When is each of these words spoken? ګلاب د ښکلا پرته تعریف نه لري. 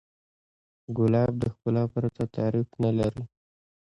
ګلاب 0.97 1.33
د 1.41 1.43
ښکلا 1.53 1.83
پرته 1.93 2.23
تعریف 2.35 2.69
نه 2.83 2.91
لري. 2.97 3.23